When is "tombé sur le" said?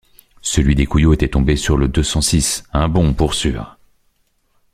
1.27-1.87